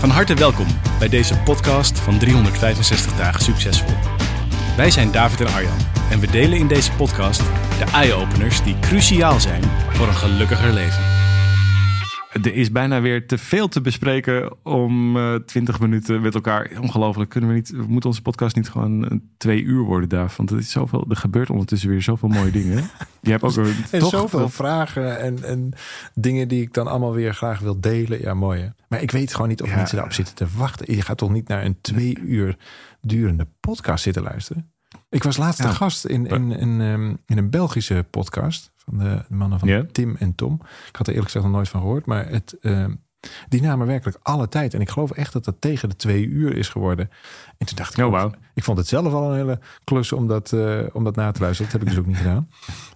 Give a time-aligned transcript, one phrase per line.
[0.00, 0.66] Van harte welkom
[0.98, 3.94] bij deze podcast van 365 dagen succesvol.
[4.76, 5.78] Wij zijn David en Arjan
[6.10, 7.42] en we delen in deze podcast
[7.78, 11.19] de eye-openers die cruciaal zijn voor een gelukkiger leven.
[12.32, 16.70] Er is bijna weer te veel te bespreken om eh 20 minuten met elkaar.
[16.80, 17.30] Ongelooflijk.
[17.30, 20.32] Kunnen we niet, moet onze podcast niet gewoon eh, twee uur worden daar?
[20.36, 22.90] Want er, is zoveel, er gebeurt ondertussen weer zoveel mooie dingen.
[23.22, 25.72] Je hebt ook een, En toch, zoveel vragen en, en
[26.14, 28.20] dingen die ik dan allemaal weer graag wil delen.
[28.20, 28.68] Ja, mooi hè?
[28.88, 29.76] Maar ik weet gewoon niet of Ja.
[29.76, 30.94] mensen daarop zitten te wachten.
[30.94, 32.56] Je gaat toch niet naar een twee uur
[33.00, 34.70] durende podcast zitten luisteren?
[35.10, 35.68] Ik was laatst Ja.
[35.68, 39.86] te gast in, in, in, ehm, in een Belgische podcast van de mannen van.
[39.92, 40.60] Tim en Tom.
[40.88, 42.06] Ik had er eerlijk gezegd nog nooit van gehoord.
[42.06, 42.94] Maar het, ehm,
[43.48, 44.74] die namen werkelijk alle tijd.
[44.74, 47.10] En ik geloof echt dat dat tegen de twee uur is geworden.
[47.58, 48.30] En toen dacht ik, Oh, wauw.
[48.54, 51.40] ik vond het zelf al een hele klus om dat, eh, om dat na te
[51.40, 51.72] luisteren.
[51.72, 52.48] Dat heb ik dus ook niet gedaan.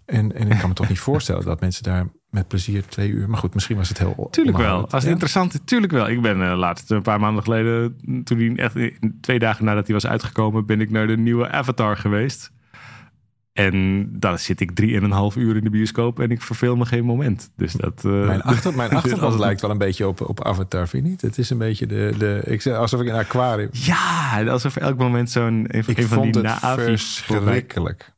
[0.05, 3.29] En, en ik kan me toch niet voorstellen dat mensen daar met plezier twee uur...
[3.29, 4.81] Maar goed, misschien was het heel Tuurlijk wel.
[4.83, 5.09] Als het Ja.
[5.11, 6.09] interessant is, tuurlijk wel.
[6.09, 8.77] Ik ben eh, laatst een paar maanden geleden, toen hij echt
[9.21, 12.53] twee dagen nadat hij was uitgekomen, ben ik naar de nieuwe Avatar geweest.
[13.53, 17.51] En dan zit ik drieënhalf uur in de bioscoop en ik verveel me geen moment.
[17.57, 18.03] Dus dat.
[18.05, 21.21] eh, Mijn, achter, mijn dus lijkt wel een beetje op, op Avatar, vind je niet?
[21.21, 22.15] Het is een beetje de...
[22.19, 23.69] de ik zeg, alsof ik in een aquarium...
[23.73, 28.13] Ja, alsof elk moment zo'n een, Ik een van vond die het verschrikkelijk.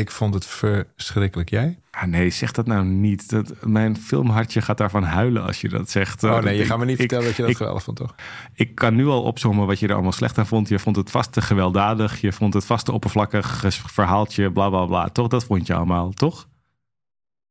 [0.00, 1.50] Ik vond het verschrikkelijk.
[1.50, 1.78] Jij?
[1.90, 3.30] Ah, nee, zeg dat nou niet.
[3.30, 6.24] Dat, mijn filmhartje gaat daarvan huilen als je dat zegt.
[6.24, 7.96] Oh nee, je Ik- gaat me niet ik- vertellen dat je dat ik, geweldig vond,
[7.96, 8.14] toch?
[8.54, 10.68] ik kan nu al opzommen wat je er allemaal slecht aan vond.
[10.68, 12.20] Je vond het vast te gewelddadig.
[12.20, 15.08] Je vond het vast te oppervlakkig verhaaltje, bla bla bla.
[15.08, 16.48] Toch, dat vond je allemaal, toch?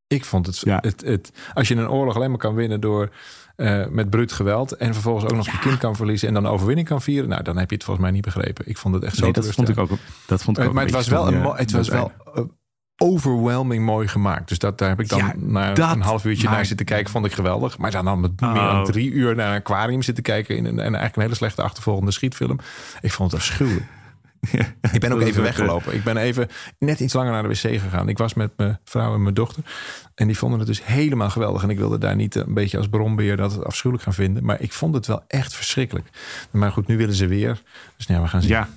[0.07, 0.77] Ik vond het, Ja.
[0.81, 1.31] het, het...
[1.53, 3.09] Als je een oorlog alleen maar kan winnen door...
[3.55, 6.51] eh, met bruut geweld en vervolgens ook nog je kind kan verliezen en dan een
[6.51, 7.29] overwinning kan vieren.
[7.29, 8.67] Nou, dan heb je het volgens mij niet begrepen.
[8.67, 9.89] Ik vond het echt zo Nee, dat vond ik ook.
[10.25, 12.43] Dat vond ik Eh, ook maar het was wel, een, ja, het was wel eh,
[12.97, 14.47] overwhelming mooi gemaakt.
[14.49, 16.85] Dus dat, daar heb ik dan Ja, na dat, een half uurtje maar- naar zitten
[16.85, 17.11] kijken.
[17.11, 17.77] Vond ik geweldig.
[17.77, 18.71] Maar dan, dan met meer Oh.
[18.71, 20.57] dan drie uur naar een aquarium zitten kijken.
[20.57, 22.59] In een, en eigenlijk een hele slechte achtervolgende schietfilm.
[23.01, 23.85] Ik vond het afschuwelijk.
[24.91, 25.93] Ik ben ook Dat even eh, weggelopen.
[25.93, 26.47] Ik ben even
[26.79, 28.09] net iets langer naar de wc gegaan.
[28.09, 29.63] Ik was met mijn vrouw en mijn dochter.
[30.15, 31.63] En die vonden het dus helemaal geweldig.
[31.63, 34.45] En ik wilde daar niet een beetje als brombeer dat afschuwelijk gaan vinden.
[34.45, 36.09] Maar ik vond het wel echt verschrikkelijk.
[36.51, 37.61] Maar goed, nu willen ze weer.
[37.97, 38.51] Dus nou ja, we gaan zien.
[38.51, 38.69] Ja,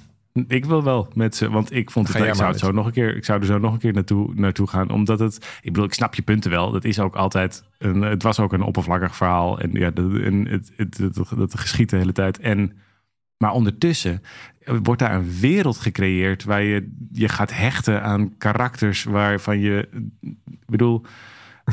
[0.48, 2.22] ik wil wel met ze, want ik vond het.
[2.22, 3.16] Ik zou het zo nog een keer.
[3.16, 5.36] Ik zou er zo nog een keer naartoe, naartoe gaan, omdat het.
[5.36, 6.70] Ik bedoel, ik snap je punten wel.
[6.70, 7.64] Dat is ook altijd.
[7.78, 11.30] Een, het was ook een oppervlakkig verhaal en ja, de, en het, het, het, het,
[11.30, 12.38] het geschiet de hele tijd.
[12.38, 12.72] En
[13.38, 14.22] maar ondertussen
[14.64, 19.88] wordt daar een wereld gecreëerd waar je je gaat hechten aan karakters waarvan je,
[20.20, 21.02] ik bedoel,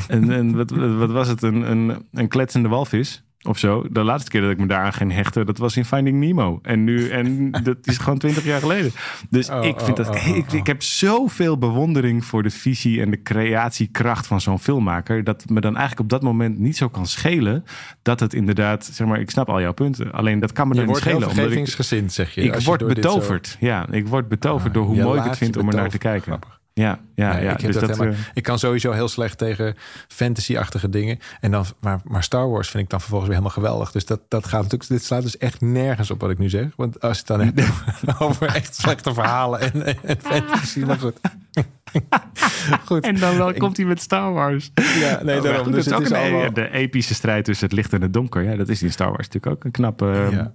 [0.08, 3.84] een, een, wat, wat was het, een, een, een kletsende walvis of zo.
[3.90, 6.58] De laatste keer dat ik me daaraan ging hechten, dat was in Finding Nemo.
[6.62, 8.92] En nu, en dat is gewoon twintig jaar geleden.
[9.30, 13.00] Dus Oh, ik vind oh, dat, oh, ik, ik heb zoveel bewondering voor de visie
[13.00, 16.88] en de creatiekracht van zo'n filmmaker, dat me dan eigenlijk op dat moment niet zo
[16.88, 17.64] kan schelen
[18.02, 20.80] dat het inderdaad, zeg maar, ik snap al jouw punten, alleen dat kan me Je
[20.80, 21.16] dan niet schelen.
[21.16, 22.40] omdat ik, vergevingsgezind, zeg je.
[22.42, 23.56] ik je word zo- betoverd.
[23.60, 25.74] Ja, ik word betoverd Ah, door hoe je mooi ik het vind je om er
[25.74, 26.22] naar te kijken.
[26.22, 26.60] Grappig.
[26.76, 27.52] Ja, ja, Nee, ja.
[27.52, 29.74] ik, heb dus dat dat, helemaal- eh, ik kan sowieso heel slecht tegen
[30.08, 31.18] fantasy-achtige dingen.
[31.40, 33.90] En dan, maar, maar Star Wars vind ik dan vervolgens weer helemaal geweldig.
[33.92, 34.90] Dus dat, dat gaat natuurlijk.
[34.90, 36.66] Dit slaat dus echt nergens op wat ik nu zeg.
[36.76, 40.80] Want als je het dan hebt over echt slechte verhalen en, en fantasy.
[40.80, 41.20] Maar goed.
[42.86, 43.04] goed.
[43.04, 44.70] En dan wel Ik- komt hij met Star Wars.
[44.74, 45.64] Ja, nee, Oh, daarom.
[45.64, 46.52] goed, Dus het is is ook een, allemaal...
[46.52, 48.42] de epische strijd tussen het licht en het donker.
[48.42, 50.52] Ja, dat is in Star Wars natuurlijk ook een knappe, Ja.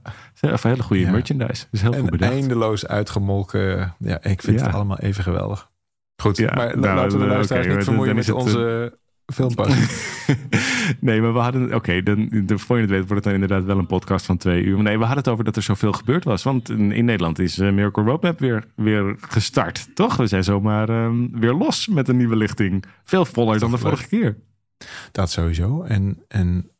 [0.53, 1.11] of een hele goede Ja.
[1.11, 1.65] merchandise.
[1.71, 2.31] Dus heel goed En bedacht.
[2.31, 3.95] eindeloos uitgemolken.
[3.99, 4.65] Ja, ik vind Ja.
[4.65, 5.69] het allemaal even geweldig.
[6.21, 9.87] Goed, Ja, maar nou, laten we de oké, luisteraars niet vermoeien met onze filmpassie.
[10.99, 11.73] nee, maar we hadden...
[11.73, 14.37] Oké, dan, de, voor je het weet wordt het dan inderdaad wel een podcast van
[14.37, 14.75] twee uur.
[14.75, 16.43] Maar nee, we hadden het over dat er zoveel gebeurd was.
[16.43, 19.95] Want in, in Nederland is eh, Miracle Roadmap weer, weer gestart.
[19.95, 20.15] Toch?
[20.15, 22.85] We zijn zomaar ehm, weer los met een nieuwe lichting.
[23.03, 24.37] Veel voller dan de vorige keer.
[25.11, 25.83] Dat sowieso.
[25.83, 26.71] En, en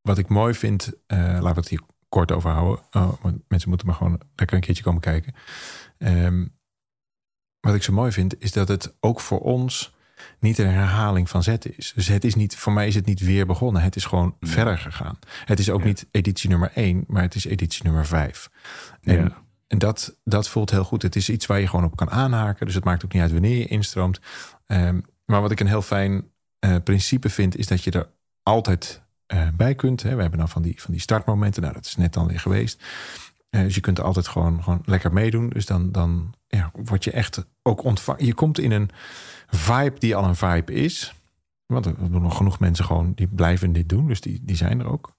[0.00, 2.84] wat ik mooi vind, eh laten we het hier kort over houden.
[2.90, 5.34] Oh, want mensen moeten maar gewoon lekker een keertje komen kijken.
[5.98, 6.46] Ehm,
[7.64, 9.94] wat ik zo mooi vind, is dat het ook voor ons
[10.38, 11.92] niet een herhaling van zetten is.
[11.94, 13.82] Dus het is niet, voor mij is het niet weer begonnen.
[13.82, 15.18] Het is gewoon verder gegaan.
[15.44, 15.86] Het is ook Ja.
[15.86, 18.50] niet editie nummer 1, maar het is editie nummer 5.
[19.02, 19.42] En, Ja.
[19.66, 21.02] en dat, dat voelt heel goed.
[21.02, 22.66] Het is iets waar je gewoon op kan aanhaken.
[22.66, 24.20] Dus het maakt ook niet uit wanneer je instroomt.
[24.66, 26.24] Ehm, maar wat ik een heel fijn
[26.58, 28.08] eh, principe vind, is dat je er
[28.42, 30.02] altijd eh, bij kunt.
[30.02, 30.14] Hè.
[30.14, 31.62] We hebben dan van die, van die startmomenten.
[31.62, 32.82] Nou, dat is net dan weer geweest.
[33.54, 35.48] Eh, dus je kunt altijd gewoon, gewoon lekker meedoen.
[35.48, 38.26] Dus dan, dan ja, word je echt ook ontvangen.
[38.26, 38.90] Je komt in een
[39.46, 41.14] vibe die al een vibe is.
[41.66, 44.06] Want er doen nog genoeg mensen gewoon die blijven dit doen.
[44.06, 45.16] Dus die, die zijn er ook.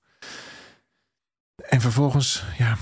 [1.56, 2.78] En vervolgens, ja,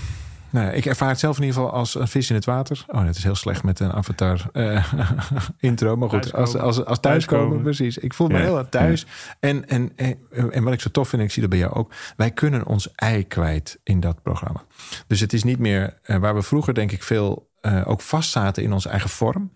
[0.54, 2.86] nou, ik ervaar het zelf in ieder geval als een vis in het water.
[2.88, 4.94] Oh, het is heel slecht met een avatar uh,
[5.60, 5.96] intro.
[5.96, 7.98] Maar goed, als, als, als thuiskomen, precies.
[7.98, 9.06] Ik voel me heel erg thuis.
[9.40, 10.18] En, en, en,
[10.52, 11.94] en, wat ik zo tof vind, ik zie dat bij jou ook.
[12.18, 14.64] Wij kunnen ons ei kwijt in dat programma.
[15.08, 18.32] Dus het is niet meer uh, waar we vroeger denk ik veel uh, ook vast
[18.32, 19.52] zaten in onze eigen vorm.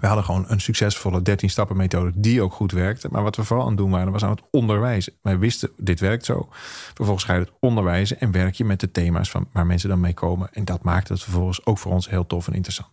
[0.00, 3.08] We hadden gewoon een succesvolle 13 stappen methode die ook goed werkte.
[3.10, 5.12] Maar wat we vooral aan het doen waren, was aan het onderwijzen.
[5.22, 6.48] Wij wisten, dit werkt zo.
[6.94, 10.00] Vervolgens ga je het onderwijzen en werk je met de thema's van waar mensen dan
[10.00, 10.48] mee komen.
[10.52, 12.92] En dat maakt het vervolgens ook voor ons heel tof en interessant.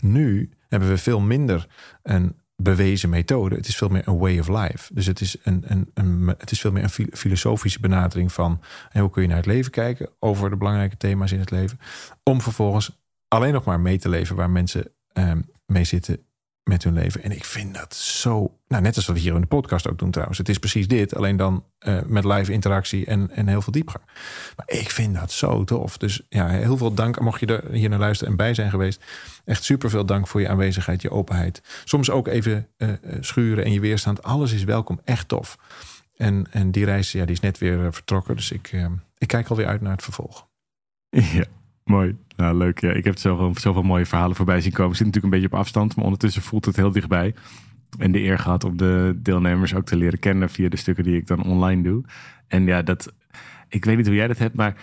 [0.00, 1.66] Nu hebben we veel minder
[2.02, 3.54] een bewezen methode.
[3.54, 4.94] Het is veel meer een way of life.
[4.94, 8.60] Dus het is, een, een, een het is veel meer een filosofische benadering van
[8.92, 11.78] hoe kun je naar het leven kijken over de belangrijke thema's in het leven.
[12.22, 12.98] Om vervolgens
[13.28, 16.26] alleen nog maar mee te leven waar mensen um, mee zitten
[16.68, 17.22] met hun leven.
[17.22, 18.58] En ik vind dat zo.
[18.68, 20.38] Nou, net als wat we hier in de podcast ook doen trouwens.
[20.38, 24.04] Het is precies dit, alleen dan uh, met live interactie en, en heel veel diepgang.
[24.56, 25.98] Maar ik vind dat zo tof.
[25.98, 27.20] Dus ja, heel veel dank.
[27.20, 29.04] Mocht je er hier naar luisteren en bij zijn geweest.
[29.44, 31.62] Echt super veel dank voor je aanwezigheid, je openheid.
[31.84, 32.90] Soms ook even uh,
[33.20, 34.22] schuren en je weerstand.
[34.22, 35.00] Alles is welkom.
[35.04, 35.58] Echt tof.
[36.16, 38.36] En, en die reis, ja, die is net weer vertrokken.
[38.36, 38.72] Dus ik,
[39.18, 40.46] ik kijk alweer uit naar het vervolg.
[41.32, 41.44] Ja,
[41.86, 42.16] mooi.
[42.36, 42.80] Nou, leuk.
[42.80, 44.90] Ja, ik heb zoveel, zoveel mooie verhalen voorbij zien komen.
[44.90, 47.34] Ik zit natuurlijk een beetje op afstand, maar ondertussen voelt het heel dichtbij.
[47.98, 51.16] En de eer gehad om de deelnemers ook te leren kennen via de stukken die
[51.16, 52.04] ik dan online doe.
[52.48, 53.12] En ja, dat,
[53.68, 54.76] ik weet niet hoe jij dat hebt, maar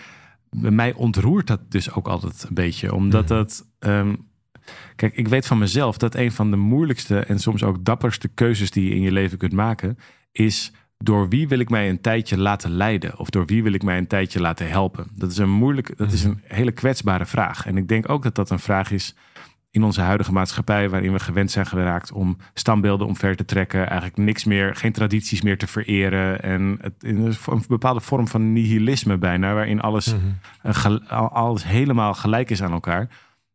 [0.50, 2.94] bij mij ontroert dat dus ook altijd een beetje.
[2.94, 3.34] Omdat mhm.
[3.34, 3.66] dat.
[3.78, 4.28] Um,
[4.96, 8.70] kijk, ik weet van mezelf dat een van de moeilijkste en soms ook dapperste keuzes
[8.70, 9.98] die je in je leven kunt maken,
[10.32, 13.18] is door wie wil ik mij een tijdje laten leiden?
[13.18, 15.06] Of door wie wil ik mij een tijdje laten helpen?
[15.14, 17.66] Dat is een moeilijk, dat is een hele kwetsbare vraag.
[17.66, 19.14] En ik denk ook dat dat een vraag is
[19.74, 24.16] in onze huidige maatschappij, waarin we gewend zijn geraakt om standbeelden omver te trekken, eigenlijk
[24.16, 29.18] niks meer, geen tradities meer te vereren en het, in een bepaalde vorm van nihilisme
[29.18, 30.14] bijna, waarin alles,
[30.62, 30.96] mhm.
[31.12, 33.08] alles helemaal gelijk is aan elkaar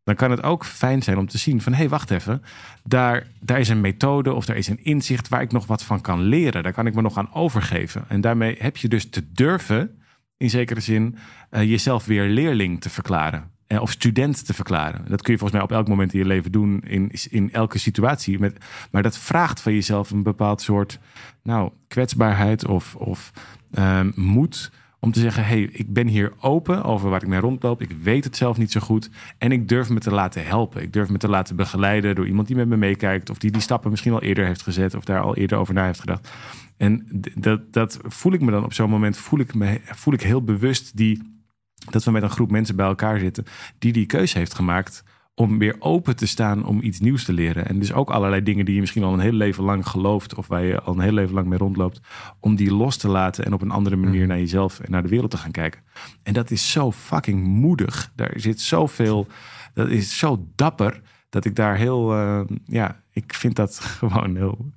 [0.10, 2.44] dan kan het ook fijn zijn om te zien van hé, hey, wacht even,
[2.84, 6.02] daar, daar is een methode of daar is een inzicht waar ik nog wat van
[6.02, 6.64] kan leren.
[6.64, 8.06] Daar kan ik me nog aan overgeven.
[8.08, 10.02] En daarmee heb je dus te durven,
[10.38, 11.18] in zekere zin,
[11.52, 13.52] uh, jezelf weer leerling te verklaren.
[13.68, 15.06] Uh, of student te verklaren.
[15.08, 17.78] Dat kun je volgens mij op elk moment in je leven doen, in, in elke
[17.78, 18.40] situatie.
[18.40, 21.00] Met, maar dat vraagt van jezelf een bepaald soort
[21.44, 23.32] nou, kwetsbaarheid of, of
[23.72, 27.82] uh, moed om te zeggen, hey, ik ben hier open over waar ik mee rondloop.
[27.82, 29.10] Ik weet het zelf niet zo goed.
[29.38, 30.82] En ik durf me te laten helpen.
[30.82, 33.30] Ik durf me te laten begeleiden door iemand die met me meekijkt.
[33.30, 34.94] Of die die stappen misschien al eerder heeft gezet.
[34.94, 36.30] Of daar al eerder over na heeft gedacht.
[36.78, 40.22] En dat, dat voel ik me dan op zo'n moment, voel ik, me, voel ik
[40.22, 41.42] heel bewust die,
[41.90, 43.46] dat we met een groep mensen bij elkaar zitten.
[43.78, 45.04] Die die keuze heeft gemaakt
[45.40, 47.68] om weer open te staan om iets nieuws te leren.
[47.68, 50.48] En dus ook allerlei dingen die je misschien al een heel leven lang gelooft of
[50.48, 52.00] waar je al een heel leven lang mee rondloopt,
[52.40, 54.28] om die los te laten en op een andere manier mm.
[54.28, 55.82] naar jezelf en naar de wereld te gaan kijken.
[56.24, 58.12] En dat is zo fucking moedig.
[58.16, 59.28] Daar zit zoveel,
[59.74, 64.72] dat is zo dapper dat ik daar heel, uh, ja, ik vind dat gewoon heel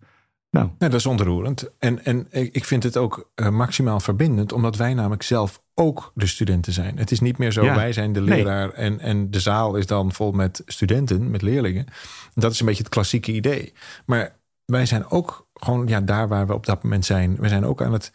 [0.52, 0.66] nou.
[0.78, 1.70] Ja, dat is ontroerend.
[1.78, 6.26] En, en ik vind het ook uh, maximaal verbindend, omdat wij namelijk zelf ook de
[6.26, 6.98] studenten zijn.
[6.98, 10.12] Het is niet meer zo, wij zijn de leraar en, en de zaal is dan
[10.12, 11.86] vol met studenten, met leerlingen.
[12.34, 13.72] Dat is een beetje het klassieke idee.
[14.06, 17.36] Maar wij zijn ook gewoon ja, daar waar we op dat moment zijn.
[17.36, 18.12] We zijn ook aan het,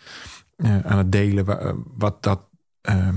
[0.57, 1.45] uh, aan het delen
[1.97, 2.41] wat dat.
[2.89, 3.07] Uh,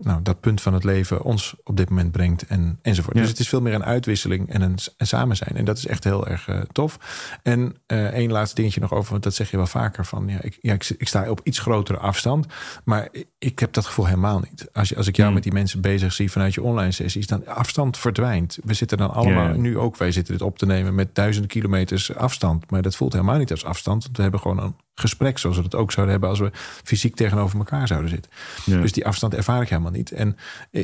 [0.00, 3.16] nou, dat punt van het leven ons op dit moment brengt en, enzovoort.
[3.16, 5.56] Dus het is veel meer een uitwisseling en een, een samen zijn.
[5.56, 6.98] En dat is echt heel erg uh, tof.
[7.42, 10.42] En uh, één laatste dingetje nog over, want dat zeg je wel vaker van, ja,
[10.42, 12.46] ik, ja, ik, ik, sta op iets grotere afstand,
[12.84, 14.68] maar ik heb dat gevoel helemaal niet.
[14.72, 15.34] Als, je, als ik jou mm.
[15.34, 18.58] met die mensen bezig zie vanuit je online sessies, dan afstand verdwijnt.
[18.64, 22.14] We zitten dan allemaal, nu ook, wij zitten dit op te nemen met duizenden kilometers
[22.14, 25.56] afstand, maar dat voelt helemaal niet als afstand, want we hebben gewoon een gesprek zoals
[25.56, 26.50] we het ook zouden hebben als we
[26.84, 28.32] fysiek tegenover elkaar zouden zitten.
[28.64, 30.12] Dus die afstand ervaar ik helemaal niet.
[30.12, 30.36] En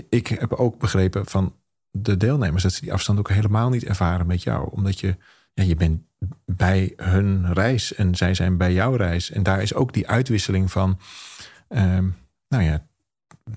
[0.09, 1.54] ik heb ook begrepen van
[1.90, 5.16] de deelnemers dat ze die afstand ook helemaal niet ervaren met jou, omdat je
[5.54, 6.02] ja, je bent
[6.44, 9.30] bij hun reis en zij zijn bij jouw reis.
[9.30, 11.00] En daar is ook die uitwisseling van,
[11.68, 12.09] ehm,
[12.49, 12.87] nou ja,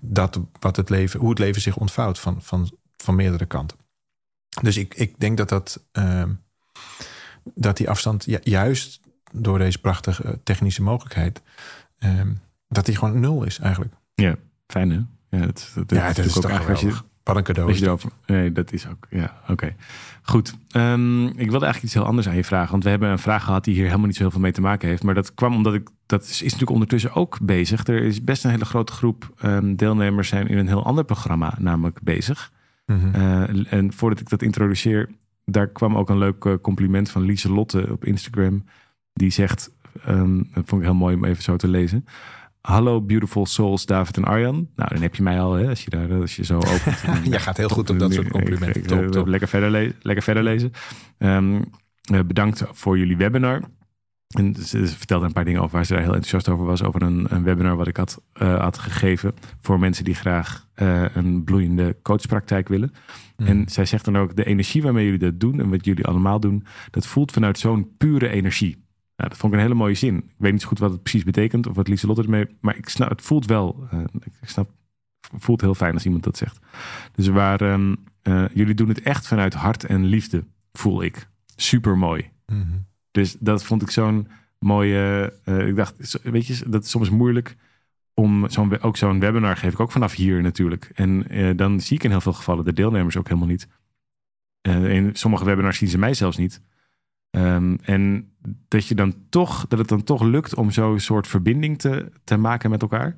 [0.01, 3.77] dat wat het leven, hoe het leven zich ontvouwt van, van, van meerdere kanten.
[4.61, 6.33] Dus ik, ik denk dat dat, ehm,
[7.43, 8.99] dat die afstand juist
[9.31, 11.41] door deze prachtige technische mogelijkheid,
[11.99, 12.33] ehm,
[12.67, 13.93] dat die gewoon nul is eigenlijk.
[14.13, 14.35] Ja,
[14.67, 14.99] fijn hè?
[15.37, 16.93] Ja, het, het, ja, is toch eigenlijk je,
[17.23, 17.69] Wat een cadeau.
[17.69, 17.87] Is dat.
[17.87, 18.11] erover?
[18.25, 19.07] Nee, dat is ook.
[19.09, 19.75] Ja, oké.
[20.21, 20.57] Goed.
[20.71, 22.71] Ehm, ik wilde eigenlijk iets heel anders aan je vragen.
[22.71, 24.61] Want we hebben een vraag gehad die hier helemaal niet zo heel veel mee te
[24.61, 25.03] maken heeft.
[25.03, 25.89] Maar dat kwam omdat ik.
[26.05, 27.87] Dat is, is natuurlijk ondertussen ook bezig.
[27.87, 31.55] Er is best een hele grote groep ehm, deelnemers zijn in een heel ander programma
[31.59, 32.51] namelijk bezig.
[32.85, 33.15] Mhm.
[33.15, 35.09] Eh, en voordat ik dat introduceer,
[35.45, 38.63] daar kwam ook een leuk eh, compliment van Lieselotte op Instagram.
[39.17, 39.71] Die zegt,
[40.05, 42.05] ehm, dat vond ik heel mooi om even zo te lezen.
[42.61, 44.67] Hallo beautiful souls, David en Arjan.
[44.75, 47.01] Nou, dan heb je mij al, hè, als je daar als je zo opent.
[47.29, 48.81] Jij gaat heel goed op dat soort complimenten.
[48.81, 49.27] Ik- Top, ik- top.
[49.27, 50.71] Lekker, verder le- lekker verder lezen.
[51.17, 51.61] Ehm,
[52.11, 53.61] eh, bedankt voor jullie webinar.
[54.27, 56.83] En ze, vertelde een paar dingen over waar ze daar heel enthousiast over was.
[56.83, 61.05] Over een, een webinar wat ik had, eh, had gegeven voor mensen die graag eh,
[61.13, 62.91] een bloeiende coachpraktijk willen.
[63.37, 63.49] Mhm.
[63.49, 66.39] En zij zegt dan ook, de energie waarmee jullie dat doen en wat jullie allemaal
[66.39, 68.85] doen, dat voelt vanuit zo'n pure energie.
[69.17, 70.17] Nou, dat vond ik een hele mooie zin.
[70.17, 72.89] Ik weet niet zo goed wat het precies betekent of wat Lieselotte ermee, maar ik
[72.89, 73.99] snap, het voelt wel, eh,
[74.41, 74.69] ik snap,
[75.31, 76.59] het voelt heel fijn als iemand dat zegt.
[77.11, 81.29] Dus waar, eh, jullie doen het echt vanuit hart en liefde, voel ik.
[81.55, 82.29] Super mooi.
[82.45, 82.77] Mhm.
[83.11, 84.27] Dus dat vond ik zo'n
[84.59, 85.33] mooie.
[85.43, 87.55] eh, ik dacht, weet je, dat is soms moeilijk
[88.13, 90.91] om zo'n ook zo'n webinar geef ik ook vanaf hier natuurlijk.
[90.93, 91.23] En
[91.55, 93.67] dan zie ik in heel veel gevallen de deelnemers ook helemaal niet.
[94.61, 96.61] In sommige webinars zien ze mij zelfs niet.
[97.37, 98.31] Ehm, en
[98.67, 102.37] dat je dan toch, dat het dan toch lukt om zo'n soort verbinding te, te
[102.37, 103.15] maken met elkaar.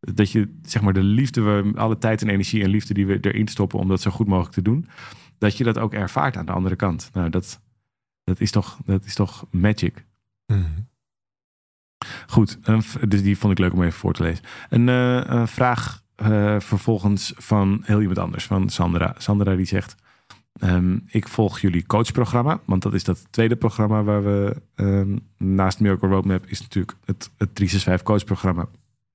[0.00, 3.18] Dat je zeg maar de liefde, we, alle tijd en energie en liefde die we
[3.20, 4.88] erin stoppen om dat zo goed mogelijk te doen,
[5.38, 7.10] dat je dat ook ervaart aan de andere kant.
[7.12, 7.60] Nou, dat,
[8.24, 10.06] dat, is, toch, dat is toch magic.
[10.46, 10.80] Mhm.
[12.26, 12.58] Goed,
[13.08, 14.44] dus die vond ik leuk om even voor te lezen.
[14.68, 19.14] Een, eh, vraag eh, vervolgens van heel iemand anders, van Sandra.
[19.18, 19.94] Sandra die zegt,
[20.60, 25.80] ehm, ik volg jullie coachprogramma, want dat is dat tweede programma waar we ehm, naast
[25.80, 28.68] Miracle Roadmap is natuurlijk het, het 365 coachprogramma.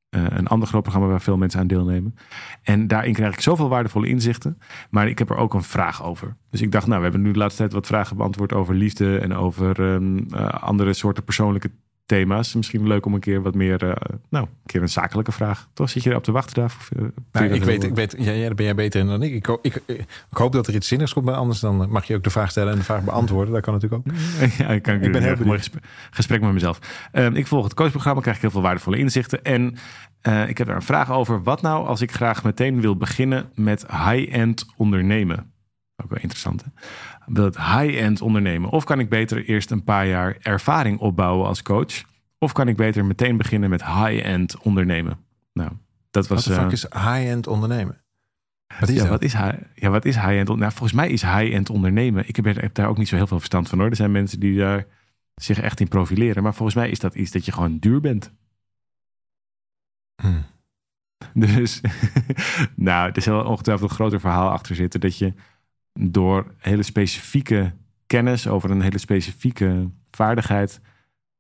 [0.10, 2.16] Eh, een ander groot programma waar veel mensen aan deelnemen.
[2.64, 4.58] En daarin krijg ik zoveel waardevolle inzichten.
[4.90, 6.36] Maar ik heb er ook een vraag over.
[6.50, 9.18] Dus ik dacht, nou, we hebben nu de laatste tijd wat vragen beantwoord over liefde
[9.18, 11.72] en over ehm, eh, andere soorten persoonlijke
[12.10, 12.54] thema's.
[12.56, 15.68] Misschien leuk om een keer wat meer, eh, nou, een keer een zakelijke vraag.
[15.74, 16.66] Toch zit je erop te wachten daar?
[16.66, 19.24] Of, eh, Nou, ik, weet, ik weet, ja, ja, daar ben jij beter in dan
[19.24, 19.34] ik.
[19.34, 19.76] Ik, ik.
[19.86, 22.52] ik hoop dat er iets zinnigs komt, maar anders dan mag je ook de vraag
[22.52, 23.54] stellen en de vraag beantwoorden.
[23.54, 24.14] Dat kan natuurlijk ook.
[24.58, 26.80] ja, ik, kan, Ik ben heel een mooi gesprek, gesprek met mezelf.
[27.12, 29.44] Ehm, ik volg het coachprogramma, krijg ik heel veel waardevolle inzichten.
[29.44, 29.76] En
[30.22, 31.44] eh, ik heb daar een vraag over.
[31.44, 35.52] Wat nou als ik graag meteen wil beginnen met high-end ondernemen?
[36.04, 36.70] Ook wel interessant, hè?
[37.26, 38.70] Wil het high-end ondernemen?
[38.70, 42.04] Of kan ik beter eerst een paar jaar ervaring opbouwen als coach?
[42.38, 45.20] Of kan ik beter meteen beginnen met high-end ondernemen?
[45.54, 45.72] Nou,
[46.12, 46.56] dat Wat was...
[46.56, 48.02] fuck eh, is high-end ondernemen?
[48.80, 49.10] Wat is ja, dat?
[49.10, 50.48] wat is, hi- ja, wat is high-end?
[50.48, 52.28] Nou, volgens mij is high-end ondernemen.
[52.28, 53.90] Ik heb, daar ook niet zo heel veel verstand van hoor.
[53.90, 54.86] Er zijn mensen die daar
[55.36, 56.44] zich echt in profileren.
[56.44, 58.32] Maar volgens mij is dat iets dat je gewoon duur bent.
[60.22, 60.28] Hm.
[61.34, 61.82] Dus,
[62.76, 65.00] nou, er zal ongetwijfeld een groter verhaal achter zitten.
[65.00, 65.34] Dat je
[66.00, 67.74] door hele specifieke
[68.08, 70.82] kennis over een hele specifieke vaardigheid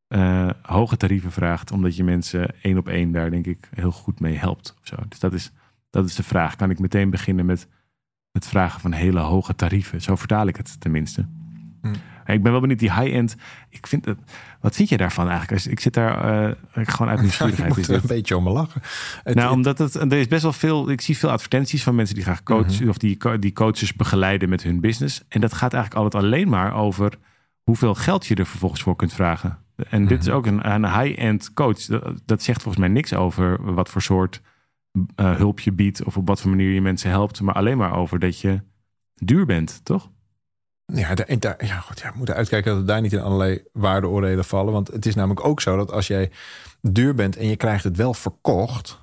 [0.07, 1.71] eh, hoge tarieven vraagt.
[1.71, 4.75] Omdat je mensen één op één daar denk ik heel goed mee helpt.
[4.81, 4.95] Of zo.
[5.07, 5.51] Dus dat is,
[5.89, 6.55] dat is de vraag.
[6.55, 7.67] Kan ik meteen beginnen met
[8.31, 10.01] het vragen van hele hoge tarieven?
[10.01, 11.27] Zo vertaal ik het tenminste.
[11.81, 11.93] Hm.
[12.33, 13.36] Ik ben wel benieuwd, die high-end.
[13.69, 14.17] Ik vind het,
[14.62, 15.53] wat vind jij daarvan eigenlijk?
[15.53, 17.69] Als- Ik zit daar eh, gewoon uit ik nieuwsgierigheid.
[17.69, 18.81] moet Is er dit- een beetje om me lachen.
[19.24, 20.89] Het- nou, omdat het, er is best wel veel.
[20.89, 22.74] Ik zie veel advertenties van mensen die graag coachen.
[22.81, 22.89] Mhm.
[22.89, 25.24] of die, die coaches begeleiden met hun business.
[25.27, 27.13] En dat gaat eigenlijk altijd alleen maar over
[27.63, 29.57] hoeveel geld je er vervolgens voor kunt vragen.
[29.89, 30.36] En dit is Mhm.
[30.36, 31.77] ook een, een high-end coach.
[31.86, 34.41] Dat, dat zegt volgens mij niks over wat voor soort
[35.15, 36.03] eh, hulp je biedt.
[36.03, 37.41] of op wat voor manier je mensen helpt.
[37.41, 38.62] Maar alleen maar over dat je
[39.15, 40.09] duur bent, toch?
[40.93, 41.15] Ja,
[41.58, 44.74] ja, goed, ja, we moeten uitkijken dat we daar niet in allerlei waardeoordelen vallen.
[44.74, 46.31] Want het is namelijk ook zo dat als jij
[46.81, 49.00] duur bent en je krijgt het wel verkocht.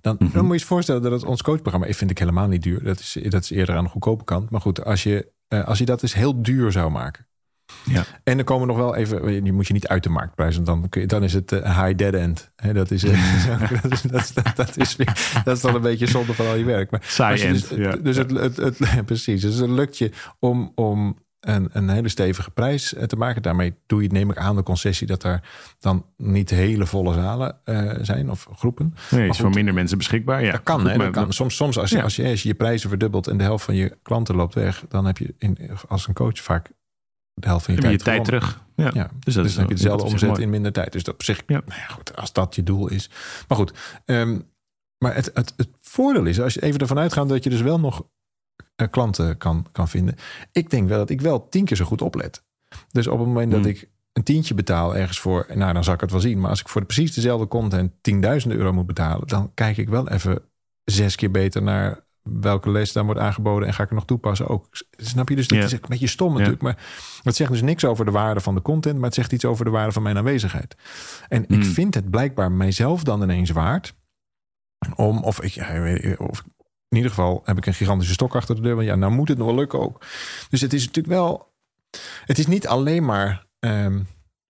[0.00, 0.32] Dan, Mhm.
[0.32, 2.84] dan moet je je voorstellen dat het ons coachprogramma, ik vind ik helemaal niet duur.
[2.84, 4.50] Dat is, dat is eerder aan de goedkope kant.
[4.50, 7.26] Maar goed, als je, eh, als je dat dus heel duur zou maken.
[7.84, 8.04] Ja.
[8.24, 10.64] En dan komen nog wel even, die moet je niet uit de markt prijzen.
[10.64, 12.50] want Dan, kun je, dan is het eh, high dead end.
[12.56, 13.48] Hè, dat, is, eh,
[13.82, 14.96] dat, is, dat, is- dat, dat is,
[15.44, 16.90] dat is dan een beetje zonde van al je werk.
[16.90, 17.68] Maar Saai end.
[17.68, 17.96] dus, ja.
[17.96, 19.40] dus het, het, het, precies.
[19.40, 23.42] Dus het lukt je om, om een, een hele stevige prijs eh, te maken.
[23.42, 25.40] Daarmee doe je, neem ik aan, de concessie dat er
[25.78, 28.94] dan niet hele volle zalen eh, zijn of groepen.
[29.10, 30.44] nee, maar is voor minder mensen beschikbaar.
[30.44, 30.96] Ja, dat kan, Goed, hè?
[30.96, 31.32] maar- Dat kan.
[31.32, 32.02] Soms, soms als, je, Ja.
[32.02, 34.84] als, je, als je je prijzen verdubbelt en de helft van je klanten loopt weg,
[34.88, 35.58] dan heb je in,
[35.88, 36.70] als een coach vaak
[37.40, 38.64] de helft van je tijd terug.
[38.74, 38.90] Ja.
[38.94, 40.92] Ja, Dus dat dus is dan heb je dezelfde omzet in minder tijd.
[40.92, 41.62] Dus dat op zich, Ja.
[41.66, 43.10] nou ja, goed, als dat je doel is.
[43.48, 43.72] Maar goed,
[44.04, 44.38] ehm,
[44.98, 47.80] maar het, het, het voordeel is, als je even ervan uitgaat dat je dus wel
[47.80, 48.04] nog
[48.76, 50.14] eh, klanten kan, kan vinden.
[50.52, 52.44] Ik denk wel dat ik wel tien keer zo goed oplet.
[52.90, 53.68] Dus op het moment dat Hmm.
[53.70, 56.40] ik een tientje betaal ergens voor, nou dan zal ik het wel zien.
[56.40, 60.08] Maar als ik voor precies dezelfde content 10.000 euro moet betalen, dan kijk ik wel
[60.08, 60.42] even
[60.84, 62.05] zes keer beter naar
[62.40, 64.66] welke les dan wordt aangeboden en ga ik er nog toepassen ook.
[64.96, 65.36] Snap je?
[65.36, 65.64] Dus dat Ja.
[65.64, 66.62] is een beetje stom natuurlijk.
[66.62, 66.84] Maar
[67.22, 69.64] het zegt dus niks over de waarde van de content, maar het zegt iets over
[69.64, 70.76] de waarde van mijn aanwezigheid.
[71.28, 71.62] En ik Hmm.
[71.62, 73.94] vind het blijkbaar mijzelf dan ineens waard
[74.94, 76.44] om, of ik, weet- of
[76.88, 78.74] in ieder geval heb ik een gigantische stok achter de deur.
[78.74, 80.04] Want ja, nou moet het nog wel lukken ook.
[80.50, 81.52] Dus het is natuurlijk wel,
[82.24, 84.00] het is niet alleen maar ehm,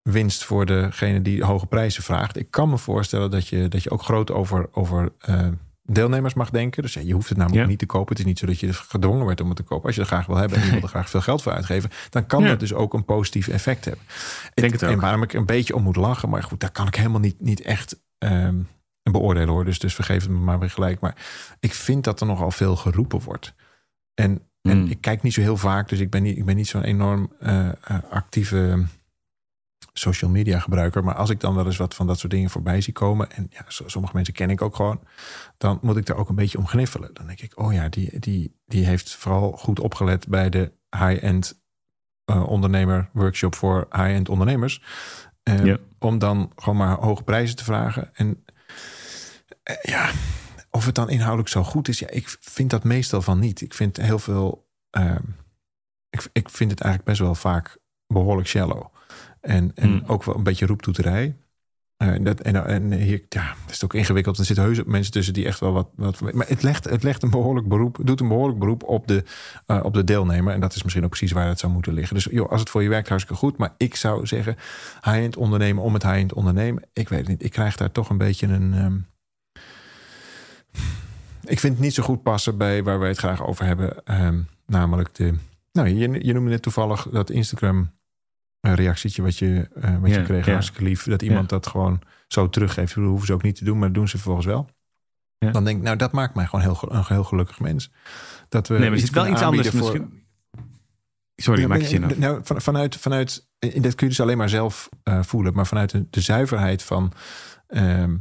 [0.03, 2.37] winst voor degene die hoge prijzen vraagt.
[2.37, 5.49] Ik kan me voorstellen dat je, dat je ook groot over, over eh,
[5.87, 6.83] deelnemers mag denken.
[6.83, 7.69] Dus je hoeft het namelijk Ja.
[7.69, 8.09] niet te kopen.
[8.09, 9.87] Het is niet zo dat je gedwongen wordt om het te kopen.
[9.87, 11.91] Als je het graag wil hebben en je wil er graag veel geld voor uitgeven,
[12.11, 12.49] dan kan Ja.
[12.49, 14.05] dat dus ook een positief effect hebben.
[14.55, 14.91] denk het ook.
[14.91, 17.41] En waarom ik een beetje om moet lachen, maar goed, daar kan ik helemaal niet,
[17.41, 18.57] niet echt ehm,
[19.03, 19.65] beoordelen hoor.
[19.65, 21.01] Dus, dus vergeef het me maar weer gelijk.
[21.01, 21.17] Maar
[21.61, 23.55] ik vind dat er nogal veel geroepen wordt.
[24.15, 24.87] En, en Mm.
[24.91, 27.33] ik kijk niet zo heel vaak, dus ik ben niet, ik ben niet zo'n enorm
[27.41, 27.75] eh, eh,
[28.11, 28.85] actieve
[29.99, 31.05] social media gebruiker.
[31.05, 33.31] Maar als ik dan wel eens wat van dat soort dingen voorbij zie komen.
[33.31, 35.01] En ja, so- sommige mensen ken ik ook gewoon.
[35.59, 37.15] Dan moet ik daar ook een beetje om gniffelen.
[37.15, 41.63] Dan denk ik, oh ja, die, die, die heeft vooral goed opgelet bij de high-end
[42.25, 44.83] eh, ondernemer workshop voor high-end ondernemers.
[45.43, 45.79] Eh, Ja.
[45.99, 48.11] Om dan gewoon maar hoge prijzen te vragen.
[48.15, 48.45] En
[49.63, 50.11] eh, ja,
[50.71, 51.99] of het dan inhoudelijk zo goed is.
[51.99, 53.61] Ja, ik vind dat meestal van niet.
[53.61, 54.69] Ik vind heel veel.
[54.91, 55.23] ehm,
[56.11, 57.77] ik, ik vind het eigenlijk best wel vaak
[58.07, 58.95] behoorlijk shallow.
[59.47, 60.03] En, en Hmm.
[60.07, 61.37] ook wel een beetje roeptoeterij.
[61.97, 64.39] Eh, dat, en, en hier, ja, het is ook ingewikkeld.
[64.39, 65.89] Er zitten heus mensen tussen die echt wel wat.
[65.95, 69.25] wat maar het legt, het legt een behoorlijk beroep, doet een behoorlijk beroep op de,
[69.67, 70.55] eh, op de deelnemer.
[70.55, 72.15] En dat is misschien ook precies waar het zou moeten liggen.
[72.15, 73.57] Dus joh, als het voor je werkt, hartstikke goed.
[73.57, 74.57] Maar ik zou zeggen,
[75.03, 76.83] high-end ondernemen om het high-end ondernemen.
[76.93, 77.45] Ik weet het niet.
[77.45, 78.75] Ik krijg daar toch een beetje een.
[78.75, 78.97] ehm,
[81.45, 84.05] ik vind het niet zo goed passen bij waar wij het graag over hebben.
[84.05, 85.35] ehm, namelijk de.
[85.73, 87.91] Nou, je, je noemde net toevallig dat Instagram
[88.61, 90.47] reactietje wat je, eh, wat je kreeg.
[90.47, 90.53] ja.
[90.53, 91.05] Hartstikke lief.
[91.05, 92.95] Dat iemand dat gewoon zo teruggeeft.
[92.95, 94.69] Dat hoeven ze ook niet te doen, maar dat doen ze vervolgens wel.
[95.39, 95.51] Ja.
[95.51, 97.91] Dan denk ik, nou, dat maakt mij gewoon heel, een heel gelukkig mens.
[98.49, 100.25] Dat we Nee, maar iets zit wel iets anders voor- misschien.
[101.37, 102.17] Sorry, maak je zin af.
[102.17, 105.91] nou, van, vanuit, vanuit, dat kun je dus alleen maar zelf eh, voelen, maar vanuit
[105.91, 107.13] de, de zuiverheid van,
[107.67, 108.17] ehm,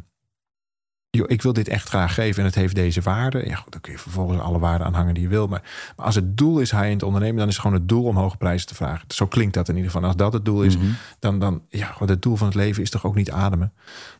[1.15, 3.45] joh, ik wil dit echt graag geven en het heeft deze waarde.
[3.47, 5.47] Ja, goed, dan kun je vervolgens alle waarden aanhangen die je wil.
[5.47, 5.61] Maar,
[5.95, 8.37] maar als het doel is high-end ondernemen, dan is het gewoon het doel om hoge
[8.37, 9.05] prijzen te vragen.
[9.07, 10.07] Zo klinkt dat in ieder geval.
[10.07, 10.85] Als dat het doel is, Mhm.
[11.19, 13.73] dan, dan ja, goed, het doel van het leven is toch ook niet ademen.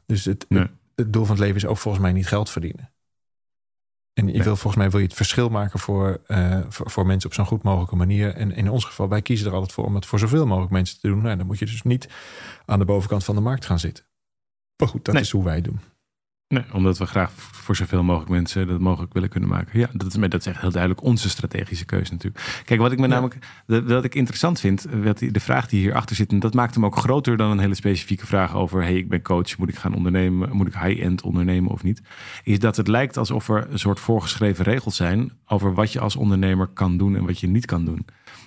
[0.06, 0.62] Dus het, Nee.
[0.62, 2.90] het, het doel van het leven is ook volgens mij niet geld verdienen.
[4.14, 4.44] En je Nee.
[4.44, 7.46] wil volgens mij wil je het verschil maken voor, eh, voor, voor mensen op zo'n
[7.46, 8.36] goed mogelijke manier.
[8.36, 11.00] En in ons geval, wij kiezen er altijd voor om het voor zoveel mogelijk mensen
[11.00, 11.22] te doen.
[11.22, 12.10] Nou, dan moet je dus niet
[12.66, 14.04] aan de bovenkant van de markt gaan zitten.
[14.78, 15.24] Maar goed, dat Nee.
[15.24, 15.80] is hoe wij het doen.
[16.56, 19.80] Nee, omdat we graag voor zoveel mogelijk mensen dat mogelijk willen kunnen maken.
[19.80, 22.62] Ja, dat is, maar dat is echt heel duidelijk onze strategische keuze natuurlijk.
[22.66, 23.14] Kijk, wat ik me Ja.
[23.14, 26.86] namelijk, wat ik interessant vind, wat de vraag die hierachter zit, en dat maakt hem
[26.86, 29.94] ook groter dan een hele specifieke vraag over, hey, ik ben coach, moet ik gaan
[29.96, 32.02] ondernemen, moet ik high-end ondernemen of niet,
[32.44, 36.16] is dat het lijkt alsof er een soort voorgeschreven regels zijn over wat je als
[36.16, 38.06] ondernemer kan doen en wat je niet kan doen.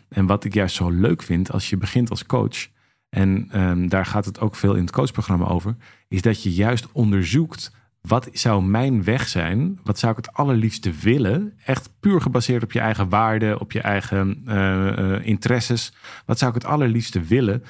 [0.09, 2.69] En wat ik juist zo leuk vind als je begint als coach,
[3.09, 5.77] en ehm, daar gaat het ook veel in het coachprogramma over,
[6.09, 9.81] is dat je juist onderzoekt wat zou mijn weg zijn?
[9.83, 11.53] Wat zou ik het allerliefste willen?
[11.65, 15.93] Echt puur gebaseerd op je eigen waarden, op je eigen eh, eh, interesses.
[16.27, 17.63] Wat zou ik het allerliefste willen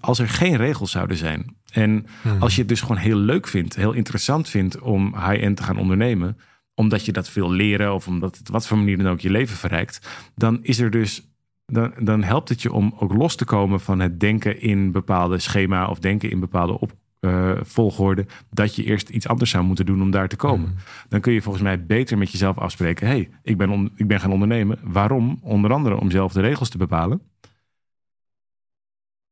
[0.00, 1.56] als er geen regels zouden zijn?
[1.72, 2.06] En
[2.38, 5.78] als je het dus gewoon heel leuk vindt, heel interessant vindt om high-end te gaan
[5.78, 6.38] ondernemen,
[6.74, 9.56] omdat je dat wil leren of omdat het wat voor manier dan ook je leven
[9.56, 11.28] verrijkt, dan is er dus
[11.66, 15.38] dan, dan helpt het je om ook los te komen van het denken in bepaalde
[15.38, 16.92] schema of denken in bepaalde op,
[17.24, 18.26] eh, volgorde.
[18.50, 20.68] Dat je eerst iets anders zou moeten doen om daar te komen.
[20.68, 20.74] Mm.
[21.08, 23.06] Dan kun je volgens mij beter met jezelf afspreken.
[23.06, 24.78] hey, ik, ben on- ik ben gaan ondernemen.
[24.82, 25.38] Waarom?
[25.42, 27.20] Onder andere om zelf de regels te bepalen.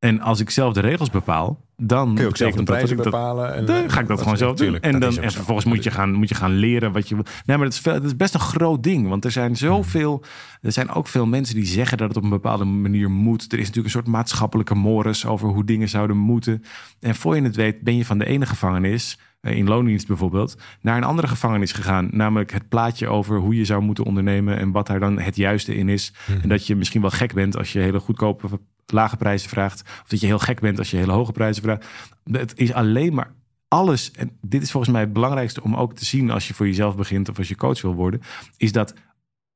[0.02, 3.04] En als ik zelf de regels bepaal, dan Kun je ook zelf de prijzen dat
[3.04, 3.54] bepalen.
[3.54, 4.80] En, dan ga ik dat gewoon zelf doen.
[4.80, 7.24] En, dan, en vervolgens moet je, gaan, moet je gaan leren wat je wil.
[7.46, 9.08] Nee, maar dat is, veel, dat is best een groot ding.
[9.08, 10.24] Want er zijn zoveel.
[10.62, 13.42] Er zijn ook veel mensen die zeggen dat het op een bepaalde manier moet.
[13.52, 16.62] Er is natuurlijk een soort maatschappelijke mores over hoe dingen zouden moeten.
[17.00, 19.18] En voor je het weet, ben je van de ene gevangenis.
[19.40, 22.08] eh, In loondienst bijvoorbeeld, naar een andere gevangenis gegaan.
[22.10, 25.74] Namelijk het plaatje over hoe je zou moeten ondernemen en wat daar dan het juiste
[25.74, 26.12] in is.
[26.42, 28.48] En dat je misschien wel gek bent als je hele goedkope,
[28.92, 29.82] lage prijzen vraagt.
[29.82, 31.86] Of dat je heel gek bent als je hele hoge prijzen vraagt.
[32.30, 33.34] Het is alleen maar
[33.68, 36.66] alles, en dit is volgens mij het belangrijkste om ook te zien als je voor
[36.66, 38.20] jezelf begint of als je coach wil worden,
[38.56, 38.94] is dat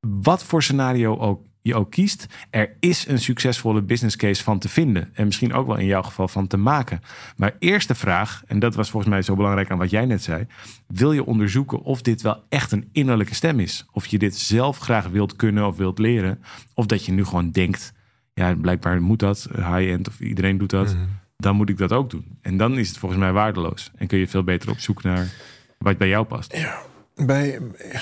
[0.00, 4.68] wat voor scenario ook je ook kiest, er is een succesvolle business case van te
[4.68, 5.10] vinden.
[5.14, 7.00] En misschien ook wel in jouw geval van te maken.
[7.36, 10.46] Maar eerste vraag, en dat was volgens mij zo belangrijk aan wat jij net zei,
[10.86, 13.86] wil je onderzoeken of dit wel echt een innerlijke stem is?
[13.92, 16.42] Of je dit zelf graag wilt kunnen of wilt leren?
[16.74, 17.92] Of dat je nu gewoon denkt,
[18.40, 21.04] ja, blijkbaar moet dat, high-end of iedereen doet dat Mhm.
[21.36, 22.38] dan moet ik dat ook doen.
[22.42, 23.90] En dan is het volgens mij waardeloos.
[23.94, 25.28] En kun je veel beter op zoek naar
[25.78, 26.56] wat bij jou past.
[27.14, 27.60] bij,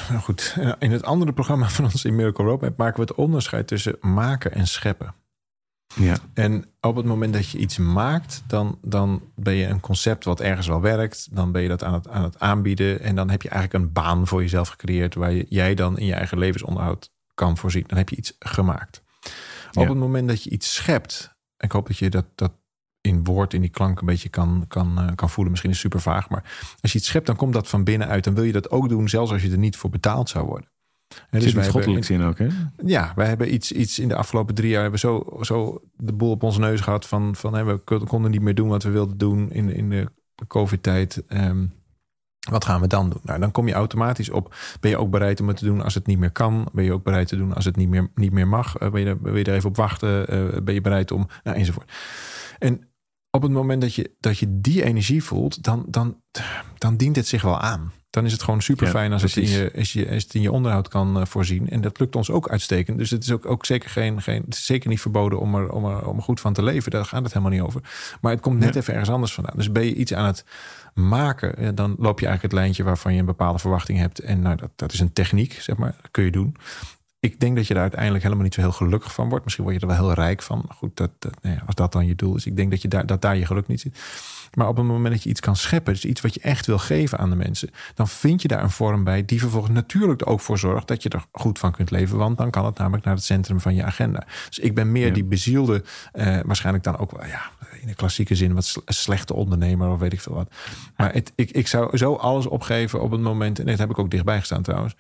[0.09, 3.67] nou goed, in het andere programma van ons in Miracle Roadmap maken we het onderscheid
[3.67, 5.15] tussen maken en scheppen.
[5.95, 6.17] Ja.
[6.35, 10.41] En op het moment dat je iets maakt, dan, dan ben je een concept wat
[10.41, 11.29] ergens wel werkt.
[11.31, 13.01] Dan ben je dat aan het, aan het aanbieden.
[13.01, 15.15] En dan heb je eigenlijk een baan voor jezelf gecreëerd.
[15.15, 17.85] Waar je, jij dan in je eigen levensonderhoud kan voorzien.
[17.87, 19.03] Dan heb je iets gemaakt.
[19.75, 21.35] Op het moment dat je iets schept.
[21.57, 22.53] Ik hoop dat je dat, dat
[23.01, 25.51] in woord, in die klank een beetje kan, kan, uh, kan voelen.
[25.51, 26.29] Misschien is het super vaag.
[26.29, 28.25] Maar als je iets schept, dan komt dat van binnenuit.
[28.25, 30.69] Dan wil je dat ook doen, zelfs als je er niet voor betaald zou worden.
[31.31, 32.47] En dus wij goddelijks in ook, hè?
[32.85, 36.31] Ja, wij hebben iets, iets in de afgelopen drie jaar hebben zo, zo de boel
[36.31, 39.19] op onze neus gehad van, van hè, we konden niet meer doen wat we wilden
[39.19, 40.11] doen in, in de
[40.47, 41.23] COVID-tijd.
[41.29, 41.73] Um,
[42.51, 43.21] wat gaan we dan doen?
[43.23, 44.55] Nou, dan kom je automatisch op.
[44.81, 46.69] Ben je ook bereid om het te doen als het niet meer kan?
[46.73, 48.81] Ben je ook bereid te doen als het niet meer, niet meer mag?
[48.81, 50.35] Uh, ben, je, ben je er even op wachten?
[50.35, 51.29] Uh, ben je bereid om.
[51.43, 51.93] Nou, enzovoort.
[52.59, 52.89] En
[53.31, 56.21] op het moment dat je, dat je die energie voelt, dan, dan,
[56.79, 57.93] dan dient het zich wel aan.
[58.11, 60.41] Dan is het gewoon super fijn als, het in je, als, je, als het in
[60.41, 61.71] je onderhoud kan uh, voorzien.
[61.71, 62.99] En dat lukt ons ook uitstekend.
[62.99, 65.71] Dus het is ook, ook zeker, geen, geen, het is zeker niet verboden om er,
[65.71, 66.91] om, er, om er goed van te leven.
[66.91, 67.81] Daar gaat het helemaal niet over.
[68.21, 68.81] Maar het komt net ja.
[68.81, 69.57] even ergens anders vandaan.
[69.57, 70.45] Dus ben je iets aan het
[70.95, 74.19] maken, dan loop je eigenlijk het lijntje waarvan je een bepaalde verwachting hebt.
[74.19, 75.95] En nou, dat, dat is een techniek, zeg maar.
[76.01, 76.57] Dat kun je doen.
[77.25, 79.45] Ik denk dat je daar uiteindelijk helemaal niet zo heel gelukkig van wordt.
[79.45, 80.63] Misschien word je er wel heel rijk van.
[80.67, 82.47] Maar goed, dat, dat, nee, als dat dan je doel is.
[82.47, 83.99] Ik denk dat, je daar, dat daar je geluk niet zit.
[84.55, 86.79] Maar op het moment dat je iets kan scheppen, dus iets wat je echt wil
[86.79, 90.27] geven aan de mensen, dan vind je daar een vorm bij die vervolgens natuurlijk er
[90.27, 92.19] ook voor zorgt dat je er goed van kunt leven.
[92.19, 94.27] Want dan kan het namelijk naar het centrum van je agenda.
[94.49, 95.13] Dus ik ben meer ja.
[95.13, 95.85] die bezielde,
[96.15, 97.43] uh, waarschijnlijk dan ook wel, ja,
[97.81, 100.53] in de klassieke zin wat slechte ondernemer of weet ik veel wat.
[100.97, 103.99] Maar het, ik, ik zou zo alles opgeven op het moment, en dat heb ik
[103.99, 104.97] ook dichtbij gestaan trouwens.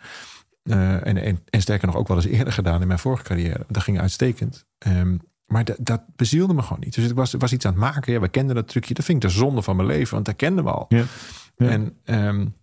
[0.70, 3.64] Uh, en, en, en, sterker nog ook wel eens eerder gedaan in mijn vorige carrière.
[3.68, 4.66] Dat ging uitstekend.
[4.86, 6.94] Um, maar dat, bezielde me gewoon niet.
[6.94, 8.12] Dus ik was, was iets aan het maken.
[8.12, 8.94] Ja, we kenden dat trucje.
[8.94, 10.86] Dat vind ik de zonde van mijn leven, want dat kenden we al.
[10.88, 11.04] Ja.
[11.56, 11.68] ja.
[11.68, 12.54] En um,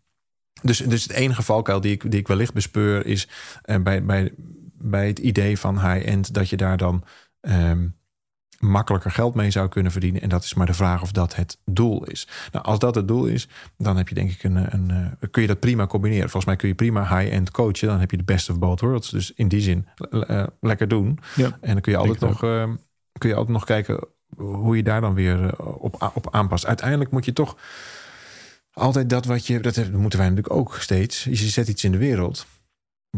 [0.62, 3.28] dus, dus het enige valkuil die ik, die ik wellicht bespeur is
[3.66, 4.34] uh, bij, bij,
[4.78, 7.04] bij het idee van high-end dat je daar dan
[7.42, 8.00] um,
[8.62, 10.22] makkelijker geld mee zou kunnen verdienen.
[10.22, 12.28] En dat is maar de vraag of dat het doel is.
[12.52, 13.48] Nou, als dat het doel is,
[13.78, 16.30] dan heb je denk ik een, een, een kun je dat prima combineren.
[16.30, 17.88] Volgens mij kun je prima high-end coachen.
[17.88, 19.10] Dan heb je de best of both worlds.
[19.10, 21.20] Dus in die zin uh, lekker doen.
[21.36, 22.64] Ja, en dan kun je altijd nog, uh,
[23.18, 26.66] kun je altijd nog kijken hoe je daar dan weer op, op aanpast.
[26.66, 27.58] Uiteindelijk moet je toch
[28.72, 31.24] altijd dat wat je, dat moeten wij natuurlijk ook steeds.
[31.24, 32.46] Je zet iets in de wereld,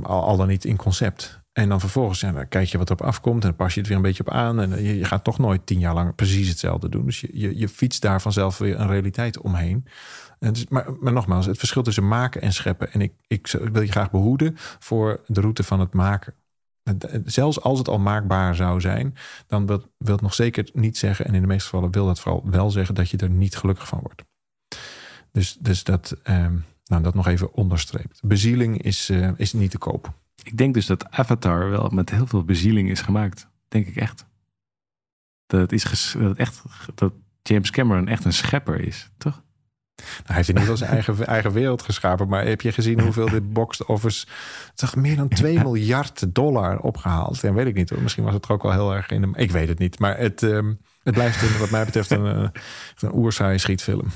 [0.01, 1.42] al, al dan niet in concept.
[1.53, 4.03] En dan vervolgens kijk je wat erop afkomt en dan pas je het weer een
[4.03, 4.59] beetje op aan.
[4.59, 7.05] En je, je gaat toch nooit tien jaar lang precies hetzelfde doen.
[7.05, 9.85] Dus je, je, je fietst daar vanzelf weer een realiteit omheen.
[10.39, 12.91] En dus, maar, maar nogmaals, het verschil tussen maken en scheppen.
[12.91, 16.33] En ik, ik wil je graag behoeden voor de route van het maken.
[17.25, 19.15] Zelfs als het al maakbaar zou zijn,
[19.47, 22.19] dan wil, wil het nog zeker niet zeggen, en in de meeste gevallen wil dat
[22.19, 24.23] vooral wel zeggen, dat je er niet gelukkig van wordt.
[25.31, 26.47] Dus, dus dat, eh,
[26.85, 28.19] nou, dat nog even onderstreept.
[28.23, 30.13] Bezieling is, is niet te koop.
[30.43, 33.47] Ik denk dus dat Avatar wel met heel veel bezieling is gemaakt.
[33.67, 34.25] Denk ik echt.
[35.45, 36.61] Dat, het is dat, echt,
[36.95, 39.41] dat James Cameron echt een schepper is, toch?
[39.95, 42.27] Nou, hij heeft in ieder geval zijn eigen, eigen wereld geschapen.
[42.27, 44.27] Maar heb je gezien hoeveel dit box office...
[44.75, 47.43] toch meer dan 2 miljard dollar opgehaald.
[47.43, 48.01] En weet ik niet hoor.
[48.01, 49.29] Misschien was het er ook wel heel erg in de...
[49.35, 49.99] Ik weet het niet.
[49.99, 52.49] Maar het, um, het blijft een, wat mij betreft een, uh,
[52.99, 54.07] een oerzaaie schietfilm.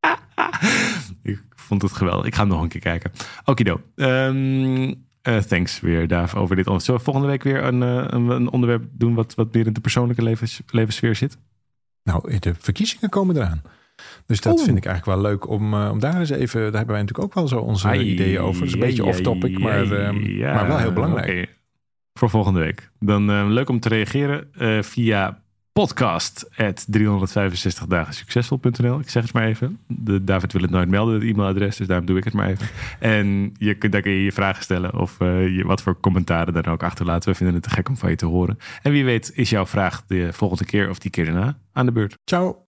[1.22, 2.26] ik vond het geweldig.
[2.26, 3.12] Ik ga hem nog een keer kijken.
[3.44, 3.80] Okido.
[3.94, 6.80] Um, Uh, thanks weer, Daaf, over dit onderwerp.
[6.80, 9.80] Zullen we volgende week weer een, een, een onderwerp doen wat, wat meer in de
[9.80, 11.38] persoonlijke levens, levenssfeer zit?
[12.02, 13.62] Nou, de verkiezingen komen eraan.
[14.26, 14.64] Dus dat Oeh.
[14.64, 16.60] vind ik eigenlijk wel leuk om, uh, om daar eens even...
[16.60, 18.58] Daar hebben wij natuurlijk ook wel zo onze ai, ideeën over.
[18.58, 19.86] Dat is een beetje off-topic, maar,
[20.30, 21.28] ja, maar wel heel belangrijk.
[21.28, 21.48] Okay.
[22.12, 22.90] Voor volgende week.
[22.98, 24.48] Dan uh, leuk om te reageren
[24.84, 25.42] via
[25.78, 26.48] podcast
[26.86, 29.00] 365 dagen succesvol.nl.
[29.00, 29.78] Ik zeg het maar even.
[29.86, 32.66] De, David wil het nooit melden, het e-mailadres, dus daarom doe ik het maar even.
[32.98, 36.64] En je, daar kun je je vragen stellen of uh, je, wat voor commentaren dan
[36.64, 37.30] ook achterlaten.
[37.30, 38.58] We vinden het te gek om van je te horen.
[38.82, 41.92] En wie weet is jouw vraag de volgende keer of die keer daarna aan de
[41.92, 42.18] beurt.
[42.24, 42.62] Ciao.